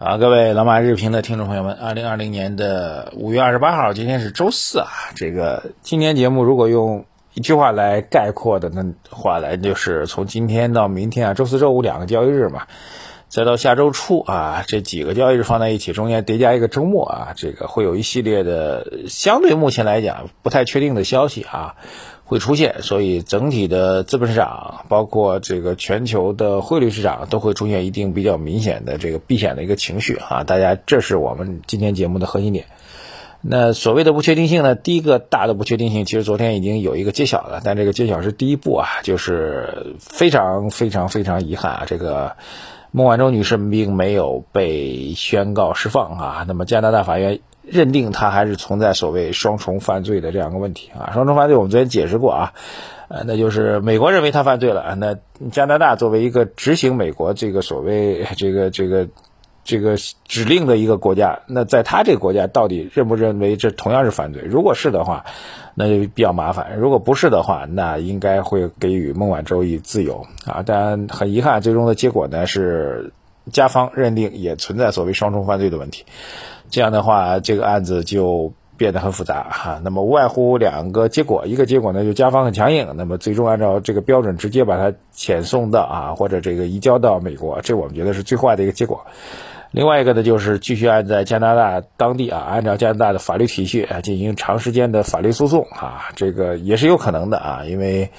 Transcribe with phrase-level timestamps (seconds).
[0.00, 4.88] 啊，各位老马日评的听众朋友们，二零二零年的五月二十八号，今天是周四啊。
[5.14, 8.72] 这个今天节目如果用一句话来概括的
[9.10, 12.66] 话来，就是从今天到明天啊，周四周五两个交易日嘛，
[13.30, 21.76] 再到下周初啊，这几个交易日放在一起，中间叠加一个周末啊，这个会有一系列的相对目前来讲不太确定的消息啊。
[22.24, 30.44] 会出现，所以整体的资本市场，包括这个全球的汇率市场，都会出现一定比较明显的这个避险的一个情绪啊。
[30.44, 32.66] 大家，这是我们今天节目的核心点。
[33.40, 34.76] 那所谓的不确定性呢？
[34.76, 42.36] 第一个大的不确定性，其实昨天已经有一个揭晓了，但这个揭晓是第一步啊，就是非常非常非常遗憾啊，这个
[42.92, 46.44] 孟晚舟女士并没有被宣告释放啊。
[46.46, 47.40] 那么加拿大法院。
[47.62, 52.52] 认定她还是存在所谓双重犯罪的这样一个问题啊，双重犯罪我们昨天解释过啊，
[53.06, 55.16] 呃，那就是美国认为她犯罪了，那
[55.52, 59.06] 加拿大作为一个执行美国这个所谓这个这个
[59.62, 64.42] 这个指令的一个国家，那在他这个国家到底认不认为这同样是犯罪？
[64.42, 65.24] 如果是的话，
[65.74, 70.62] 那就比较麻烦；如果不是的话，那应该会给予孟晚舟以自由啊。
[70.64, 73.12] 但很遗憾，最终的结果呢是
[73.52, 76.04] 加方认定也存在所谓双重犯罪的问题。
[76.70, 79.78] 这样的话，这个案子就变得很复杂哈。
[79.84, 89.04] 那么无外乎两个结果，一个结果呢，就加方很强硬，那么最终按照这个标准直接把它遣送到啊，或者这个移交到美国，这我们觉得是最坏的一个结果。
[89.70, 98.10] 另外一个呢，就是继续按在加拿大当地啊，按照加拿大的法律体系啊进行长时间的法律诉讼啊，这个也是有可能的啊，因为。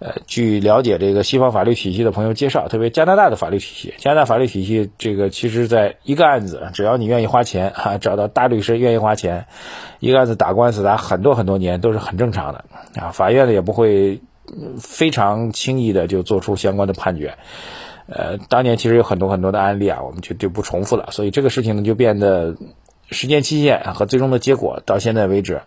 [0.00, 9.46] 呃，据了解，这个西方法律体系的朋友介绍，特别加拿大的法律体系，加拿大法律体系，这个其实在一个案子，只要你愿意花钱哈，找到大律师愿意花钱，
[10.00, 12.64] 一个案子打官司打很多很多年都是很正常的
[13.00, 14.20] 啊，法院呢也不会
[14.78, 17.38] 非常轻易的就做出相关的判决。
[18.06, 22.56] 呃，当年其实有很多很多的案例啊，我们就就不重复了，所以这个事情呢就变得。
[23.10, 25.60] 时间期限和最终的结果到现在为止，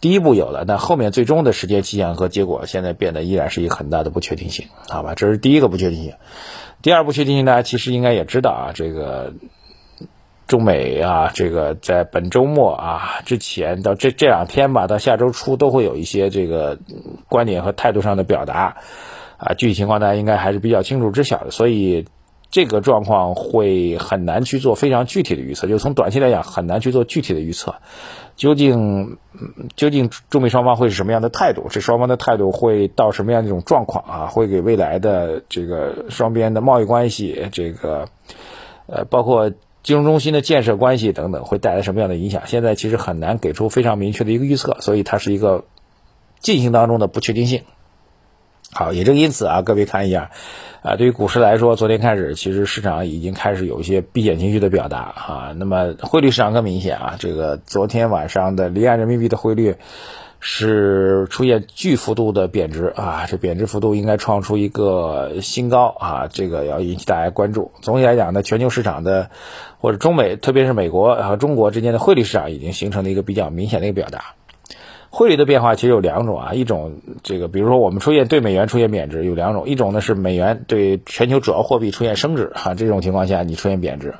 [0.00, 5.14] 第一步有了，但后面最终的时间期限和结果现在变得依然是一个很大的不确定性，好吧？
[5.16, 6.14] 这是第一个不确定性。
[6.82, 9.34] 第二不确定性，大家其实应该也知道啊，这个
[10.46, 16.78] 中美啊，这个在本周末啊之前到这这两天吧，到下周初都会有一些这个
[17.28, 18.76] 观点和态度上的表达
[19.44, 22.06] 啊，具体情况大家应该还是比较清楚知晓的，所以。
[22.50, 27.74] 这个状况会很难去做非常具体的预测，就从短期来讲很难去做具体的预测。
[28.36, 29.18] 究竟
[29.74, 31.66] 究竟中美双方会是什么样的态度？
[31.68, 34.26] 这双方的态度会到什么样的一种状况啊？
[34.26, 38.08] 会给未来的这个双边的贸易关系，这个
[38.86, 39.50] 呃包括
[39.82, 42.42] 金融中心的建设关系等等，会带来什么样的影响？
[42.46, 45.64] 现在其实很难给出非常明确的一个预测，所以它是一个
[46.38, 47.62] 进行当中的不确定性。
[48.74, 50.30] 好，也正因此啊，各位看一下，
[50.82, 55.54] 啊，对于股市来说，昨天开始其实市场已经开始有一些避险情绪的表达啊。
[55.56, 59.76] 那么汇率市场更明显啊，这个昨天晚上的离岸人民币的汇率
[60.40, 67.70] 是出现巨幅度的贬值啊，这贬值幅度应该创出一个新高啊，这个要引起大家关注。
[67.80, 69.30] 总体来讲呢，全球市场的
[69.78, 74.34] 或者中美，特别是美国和中国之间的汇率市场已经形成了一个比较明显的一个表达。
[75.14, 84.10] 汇率的变化其实有两种啊，一种这个，比如说我们出现对美元出现贬值，有两种，一种呢是美元对全球主要货币出现升值哈，这种情况下你出现贬值；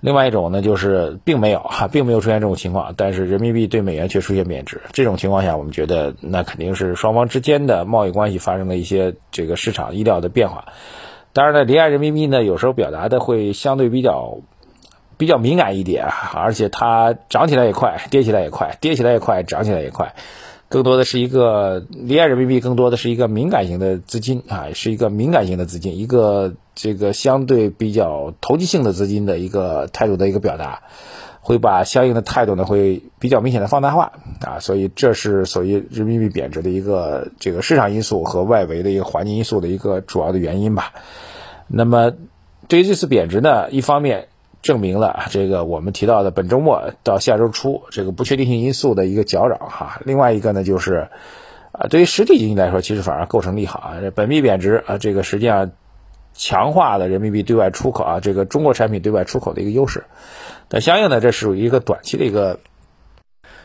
[0.00, 10.64] 另外一种呢就是并没有哈，并没有出现这种情况，但是人民币对美元却出现贬值，这种情况下我们觉得那肯定是双方之间的贸易关系发生了一些这个市场意料的变化。
[11.32, 14.40] 当然呢，离岸人民币呢有时候表达的会相对比较。
[15.22, 20.16] 比较敏感一点，而且它涨起来也快，跌起来也快，跌起来也快，涨起来也快，
[20.68, 30.82] 更多的是一个离岸人民币，更多的是一个敏感型的资金啊，是一个敏感型的资金，一个这个相对比较投机性的资金的一个态度的一个表达，
[31.40, 40.92] 会把相应的态度呢会比较明显的放大化啊，所以这是所谓人民币贬值的一个这个市场因素和外围的一个环境因素的一个主要的原因吧。
[41.68, 42.12] 那么
[42.66, 44.26] 对于这次贬值呢，一方面。
[44.62, 50.00] 证明了这个我们提到的本周末到下周初这个不确定性因素的一个搅扰哈。
[50.04, 51.08] 另外一个呢就是，
[51.72, 53.94] 啊，对于实体经济来说，其实反而构成利好啊。
[54.14, 55.72] 本币贬值啊，这个实际上
[56.32, 60.04] 强化了人民币对外出口啊，这个中国产品对外出口的一个优势。
[60.68, 62.60] 但相应的，这属于一个短期的一个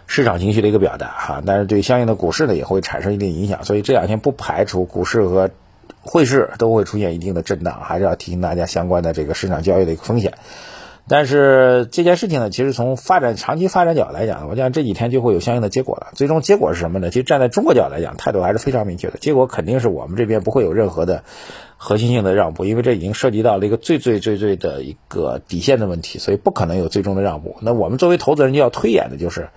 [0.07, 1.43] 市场情绪的一个表达哈。
[1.45, 3.63] 但是对相应的股市呢，也会产生一定影响。
[3.63, 5.51] 所以这两天不排除股市和
[6.01, 10.33] 汇市都会出现一定的震荡，还是要提醒大家相关的这个市场交易的一个风险。
[11.09, 16.07] 但是这件事情呢，其实从发展长期发展角度来讲，我想这几天就会有相应的结果了。
[16.13, 17.09] 最终结果是什么呢？
[17.09, 19.17] 其实站在中国角度来讲，态度还是非常明确的。
[19.17, 21.23] 结果肯定是我们这边不会有任何的
[21.77, 27.55] 核心性的让步，因为这已经涉及到了一个最最最最的一个底线的问题，所以不可能有最终的让步。
[27.61, 29.47] 那我们作为投资人就要推演的就是，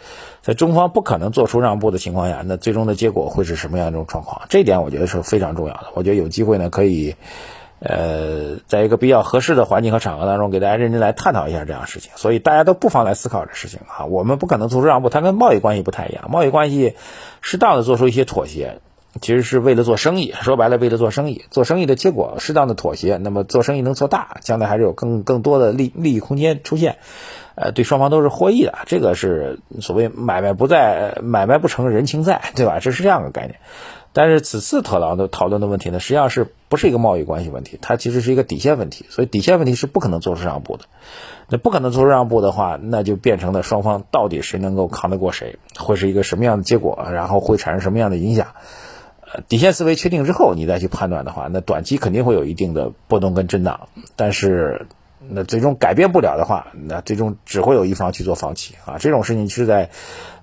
[0.42, 4.42] 在中方不可能做出让步的情况下，那最终的结果会是什么样一种状况？
[4.48, 5.88] 这点我觉得是非常重要的。
[5.94, 7.16] 我觉得有机会呢，可以。
[7.80, 14.04] 呃，在一个比较合适的环境和场合当中，给大家认真来探讨一下这样事情，所以大家都不妨来思考这事情啊。
[14.04, 16.30] 我们不可能做出让步，它跟贸易关系不太一样。
[16.30, 16.94] 贸易关系
[17.40, 18.80] 适当的做出一些妥协，
[19.22, 20.34] 其实是为了做生意。
[20.42, 26.98] 说白了，为了做生意，做生意的结果，适当的妥协，那么做生意能做大，将来还是有更更多的利利益空间出现，
[27.54, 28.74] 呃，对双方都是获益的。
[28.84, 32.78] 这个是所谓买卖不在，买卖不成人情在，对吧？
[32.78, 33.56] 这是这样的概念。
[34.12, 37.78] 但是此次特朗的讨论的问题呢，实际上是不是一个贸易关系问题？
[37.80, 40.84] 它其实是一个底线问题，所以底线问题是不可能做出让步的。
[41.48, 47.06] 那不可能做出让步的话，那就变成了双方到底谁能够扛得过谁，会是一个什么样的结果？
[47.12, 48.48] 然后会产生什么样的影响？
[49.32, 54.86] 呃，底线思维确定之后，你再去判断的话，那短期肯定会有一定的波动跟震荡，但是。
[55.28, 58.96] 那最终改变不了的话，那最终只会有一方去做放弃啊！
[58.98, 59.90] 这种事情其实在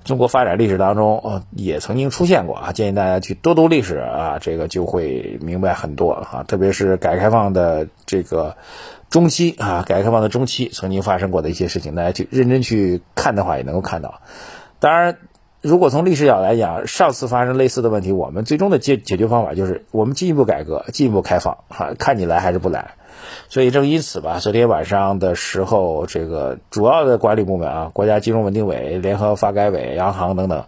[0.04, 2.72] 中国发展历史当中，呃，也曾经出现过啊。
[2.72, 6.44] 建议大家去多读历史啊，这个就会明白很多啊。
[6.48, 8.56] 特别是改革开放的这个
[9.10, 14.22] 中期啊，改革开放的中期曾经发生过的一些事情，大家去认真去看的话，也能够看到。
[14.80, 15.18] 当然，
[15.62, 22.92] 如果从历史角度来讲，上次发生类似的问题，我们最终的解解决方法就是我们进一步改革，进一步开放啊，看你来还是不来。
[23.50, 30.66] 所以正因此吧，昨天晚上的时候，这个主要的管理部门啊，国家金融稳定委、联合发改委、央行等等，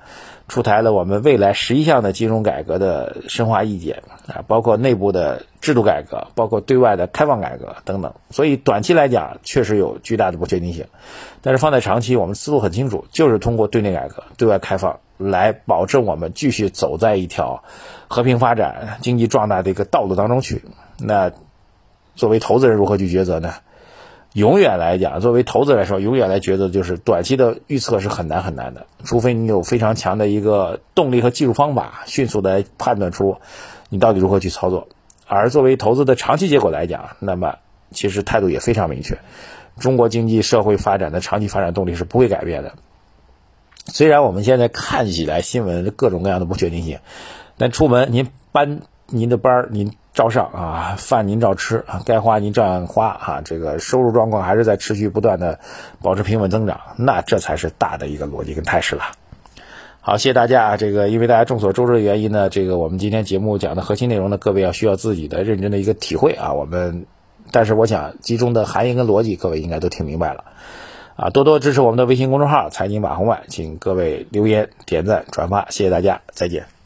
[0.48, 8.16] 出台了我们未来十一项的金融改革的深化意见啊，包括内部的制度改革，包括对外的开放改革等等。
[8.32, 10.88] 所以短期来讲，确实有巨大的不确定性，
[11.44, 17.64] 但是放在长期，我们思路很清楚，就是通过对内改革、对外开放，来保证我们继续走在一条
[18.08, 20.64] 和平发展、经济壮大的一个道路当中去。
[20.98, 21.32] 那。
[22.16, 23.54] 作为投资人如何去抉择呢？
[24.34, 33.38] 永远来讲，作为投资来说，永远来抉择就是短期的预测是很难很难的，除非你有非常强的一个动力和技术方法，迅速的判断出
[33.88, 34.90] 你到底如何去操作。
[35.30, 37.60] 而作为投资的长期结果来讲，那么
[37.92, 39.20] 其实态度也非常明确，
[39.80, 42.74] 中国经济社会发展的长期发展动力是不会改变的。
[43.86, 47.00] 虽然我们现在看起来新闻各种各样的不确定性，
[47.58, 49.94] 但出门您班您的班儿您。
[50.12, 55.60] 照上啊，饭您照吃啊，该花您照样花啊，这个收入状况还是在持续不断的
[56.02, 59.04] 保持平稳增长，那这才是大的一个逻辑跟态势了。
[60.10, 67.06] 好，谢谢大家啊，这个因为大家众所周知的原因呢，这个我们今天节目讲的核心内容呢，各位要需要自己的认真的一个体会啊，我们，
[67.52, 70.46] 但是我想其中的含义跟逻辑，各位应该都听明白了
[71.16, 76.79] 啊，多多支持我们的微信公众号财经马红外，请各位留言、点赞、转发，谢谢大家，再见。